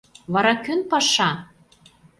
[0.33, 1.29] Вара кӧн паша?